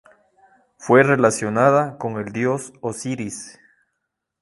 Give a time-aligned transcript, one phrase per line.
[0.79, 3.59] Fue relacionada con el dios Osiris.